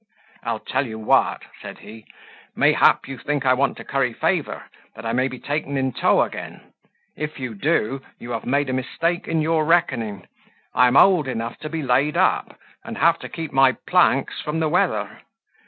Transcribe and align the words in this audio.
"I'll 0.41 0.57
tell 0.61 0.87
you 0.87 0.97
what," 0.97 1.43
said 1.61 1.77
he; 1.77 2.07
"mayhap 2.55 3.07
you 3.07 3.19
think 3.19 3.45
I 3.45 3.53
want 3.53 3.77
to 3.77 3.83
curry 3.83 4.13
favour, 4.13 4.63
that 4.95 5.05
I 5.05 5.13
may 5.13 5.27
be 5.27 5.37
taken 5.37 5.77
in 5.77 5.91
tow 5.93 6.23
again; 6.23 6.73
if 7.15 7.39
you 7.39 7.53
do, 7.53 8.01
you 8.17 8.31
have 8.31 8.43
made 8.47 8.71
a 8.71 8.73
mistake 8.73 9.27
in 9.27 9.43
your 9.43 9.63
reckoning. 9.63 10.27
I 10.73 10.87
am 10.87 10.97
old 10.97 11.27
enough 11.27 11.59
to 11.59 11.69
be 11.69 11.83
laid 11.83 12.17
up, 12.17 12.57
and 12.83 12.97
have 12.97 13.19
to 13.19 13.29
keep 13.29 13.51
my 13.51 13.73
planks 13.73 14.41
from 14.41 14.59
the 14.59 14.69
weather. 14.69 15.19